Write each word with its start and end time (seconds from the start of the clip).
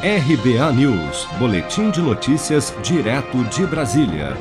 RBA 0.00 0.72
News, 0.74 1.26
Boletim 1.40 1.90
de 1.90 2.00
Notícias, 2.00 2.72
direto 2.84 3.42
de 3.46 3.66
Brasília. 3.66 4.36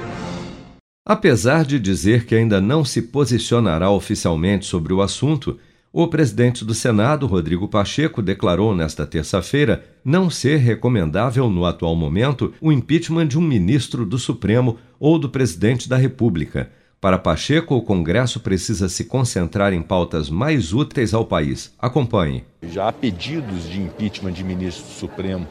Apesar 1.04 1.66
de 1.66 1.80
dizer 1.80 2.28
que 2.28 2.36
ainda 2.36 2.62
não 2.62 2.86
se 2.86 3.02
posicionará 3.02 3.90
oficialmente 3.90 4.68
sobre 4.68 4.94
o 4.94 5.02
assunto, 5.02 5.58
o 5.92 6.08
presidente 6.08 6.64
do 6.64 6.76
Senado, 6.76 7.26
Rodrigo 7.26 7.68
Pacheco, 7.68 8.22
declarou 8.22 8.76
nesta 8.76 9.04
terça-feira 9.04 9.84
não 10.06 10.30
ser 10.30 10.58
recomendável, 10.58 11.50
no 11.50 11.66
atual 11.66 11.96
momento, 11.96 12.54
o 12.62 12.72
impeachment 12.72 13.26
de 13.26 13.40
um 13.40 13.42
ministro 13.42 14.06
do 14.06 14.20
Supremo 14.20 14.78
ou 15.00 15.18
do 15.18 15.28
presidente 15.28 15.90
da 15.90 15.98
República. 15.98 16.70
Para 17.00 17.20
Pacheco, 17.20 17.76
o 17.76 17.82
Congresso 17.82 18.40
precisa 18.40 18.90
se 18.90 19.06
concentrar 19.06 19.72
em 19.72 19.84
pautas 19.84 20.32
mais 20.32 20.74
úteis 20.74 21.14
ao 21.14 21.24
país. 21.24 21.72
Acompanhe. 21.78 22.44
Já 22.64 22.88
há 22.88 22.92
pedidos 22.92 23.70
de 23.70 23.80
impeachment 23.80 24.32
de 24.32 24.44
ministro 24.44 24.84
do 24.84 24.94
Supremo 24.94 25.48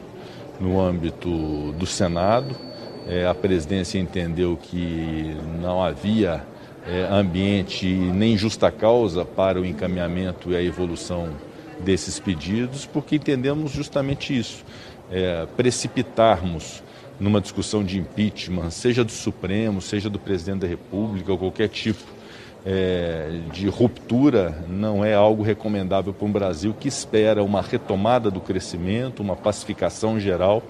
no 0.59 0.81
âmbito 0.81 1.71
do 1.79 1.85
Senado. 1.85 2.53
É, 3.07 3.25
a 3.25 3.33
presidência 3.33 3.97
entendeu 3.97 4.57
que 4.61 5.37
não 5.61 5.81
havia 5.81 6.45
é, 6.85 7.07
ambiente 7.09 7.87
nem 7.87 8.37
justa 8.37 8.69
causa 8.69 9.23
para 9.23 9.61
o 9.61 9.65
encaminhamento 9.65 10.51
e 10.51 10.55
a 10.57 10.61
evolução 10.61 11.29
desses 11.79 12.19
pedidos, 12.19 12.85
porque 12.85 13.15
entendemos 13.15 13.71
justamente 13.71 14.37
isso. 14.37 14.65
É, 15.09 15.47
precipitarmos 15.55 16.83
numa 17.19 17.41
discussão 17.41 17.83
de 17.83 17.97
impeachment, 17.99 18.69
seja 18.69 19.03
do 19.03 19.11
Supremo, 19.11 19.81
seja 19.81 20.09
do 20.09 20.19
presidente 20.19 20.59
da 20.61 20.67
República, 20.67 21.31
ou 21.31 21.37
qualquer 21.37 21.69
tipo 21.69 22.03
é, 22.65 23.39
de 23.51 23.67
ruptura, 23.67 24.63
não 24.67 25.03
é 25.03 25.13
algo 25.13 25.41
recomendável 25.41 26.13
para 26.13 26.27
um 26.27 26.31
Brasil 26.31 26.75
que 26.77 26.87
espera 26.87 27.43
uma 27.43 27.61
retomada 27.61 28.29
do 28.29 28.39
crescimento, 28.39 29.21
uma 29.21 29.35
pacificação 29.35 30.19
geral 30.19 30.63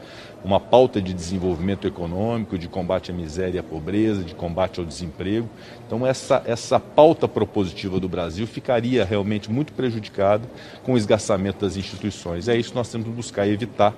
uma 0.43 0.59
pauta 0.59 1.01
de 1.01 1.13
desenvolvimento 1.13 1.87
econômico, 1.87 2.57
de 2.57 2.67
combate 2.67 3.11
à 3.11 3.13
miséria 3.13 3.57
e 3.57 3.59
à 3.59 3.63
pobreza, 3.63 4.23
de 4.23 4.35
combate 4.35 4.79
ao 4.79 4.85
desemprego. 4.85 5.49
Então, 5.85 6.05
essa, 6.05 6.41
essa 6.45 6.79
pauta 6.79 7.27
propositiva 7.27 7.99
do 7.99 8.07
Brasil 8.07 8.45
ficaria 8.45 9.03
realmente 9.03 9.51
muito 9.51 9.73
prejudicada 9.73 10.47
com 10.83 10.93
o 10.93 10.97
esgaçamento 10.97 11.65
das 11.65 11.75
instituições. 11.75 12.47
É 12.47 12.55
isso 12.55 12.69
que 12.69 12.75
nós 12.75 12.89
temos 12.89 13.07
que 13.07 13.13
buscar 13.13 13.47
evitar 13.47 13.93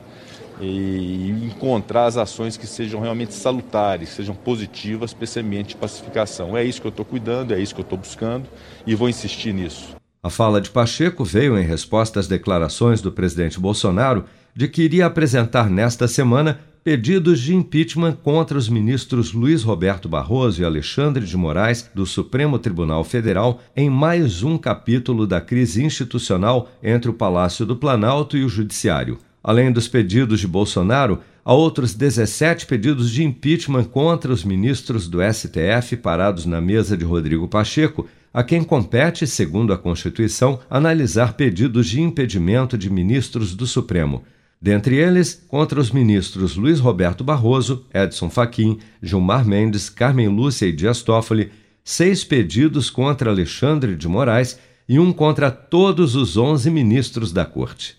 e 0.60 1.30
encontrar 1.30 2.06
as 2.06 2.18
ações 2.18 2.58
que 2.58 2.68
sejam 2.68 3.00
realmente 3.00 3.34
salutares, 3.34 4.10
sejam 4.10 4.36
positivas 4.36 5.14
para 5.14 5.24
esse 5.24 5.40
ambiente 5.40 5.70
de 5.70 5.76
pacificação. 5.76 6.58
É 6.58 6.64
isso 6.64 6.82
que 6.82 6.88
eu 6.88 6.92
estou 6.92 7.06
cuidando, 7.06 7.54
é 7.54 7.60
isso 7.60 7.74
que 7.74 7.82
eu 7.82 7.84
estou 7.84 7.98
buscando 7.98 8.46
e 8.86 8.94
vou 8.96 9.10
insistir 9.10 9.54
nisso. 9.54 9.96
A 10.22 10.30
fala 10.30 10.60
de 10.60 10.70
Pacheco 10.70 11.24
veio 11.24 11.58
em 11.58 11.64
resposta 11.64 12.20
às 12.20 12.28
declarações 12.28 13.02
do 13.02 13.12
presidente 13.12 13.60
Bolsonaro 13.60 14.26
de 14.54 14.68
que 14.68 14.82
iria 14.82 15.06
apresentar 15.06 15.70
nesta 15.70 16.08
semana 16.08 16.60
pedidos 16.84 17.40
de 17.40 17.56
impeachment 17.56 18.14
contra 18.14 18.58
os 18.58 18.68
ministros 18.68 19.32
Luiz 19.32 19.64
Roberto 19.64 20.10
Barroso 20.10 20.62
e 20.62 20.66
Alexandre 20.66 21.26
de 21.26 21.38
Moraes 21.38 21.90
do 21.94 22.06
Supremo 22.06 22.58
Tribunal 22.60 23.04
Federal 23.04 23.62
em 23.76 23.90
mais 23.90 24.44
um 24.44 24.58
capítulo 24.58 25.28
da 25.28 25.40
crise 25.40 25.84
institucional 25.84 26.70
entre 26.82 27.10
o 27.10 27.14
Palácio 27.14 27.66
do 27.66 27.76
Planalto 27.76 28.36
e 28.36 28.44
o 28.44 28.50
Judiciário. 28.50 29.18
Além 29.44 29.72
dos 29.72 29.88
pedidos 29.88 30.40
de 30.40 30.48
Bolsonaro, 30.48 31.20
há 31.46 31.54
outros 31.54 31.94
17 31.94 32.66
pedidos 32.66 33.10
de 33.10 33.24
impeachment 33.24 33.86
contra 33.86 34.32
os 34.32 34.44
ministros 34.44 35.08
do 35.08 35.20
STF 35.22 35.96
parados 35.98 36.46
na 36.46 36.60
mesa 36.60 36.98
de 36.98 37.06
Rodrigo 37.06 37.48
Pacheco, 37.48 38.08
a 38.34 38.44
quem 38.44 38.64
compete, 38.64 39.26
segundo 39.26 39.74
a 39.74 39.78
Constituição, 39.78 40.60
analisar 40.70 41.34
pedidos 41.34 41.88
de 41.88 42.02
impedimento 42.02 42.78
de 42.78 42.90
ministros 42.90 43.56
do 43.56 43.66
Supremo. 43.66 44.24
Dentre 44.62 44.98
eles, 44.98 45.42
contra 45.48 45.80
os 45.80 45.90
ministros 45.90 46.58
Luiz 46.58 46.82
Roberto 46.82 47.24
Barroso, 47.24 47.86
Edson 47.94 48.30
Fachin, 48.30 48.78
Gilmar 49.02 49.48
Mendes, 49.48 49.90
Carmen 49.90 50.28
Lúcia 50.28 50.66
e 50.66 50.74
Dias 50.74 51.02
Toffoli, 51.02 51.50
seis 51.82 52.26
pedidos 52.26 52.90
contra 52.90 53.32
Alexandre 53.32 53.96
de 53.96 54.08
Moraes 54.08 54.60
e 54.88 55.00
um 55.00 55.14
contra 55.14 55.50
todos 55.50 56.14
os 56.16 56.36
onze 56.36 56.70
ministros 56.70 57.32
da 57.32 57.46
Corte. 57.46 57.99